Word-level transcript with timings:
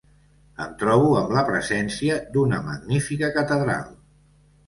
Em 0.63 0.71
trobo 0.83 1.09
amb 1.17 1.33
la 1.35 1.43
presència 1.49 2.17
d'una 2.37 2.61
magnífica 2.69 3.29
catedral. 3.37 3.93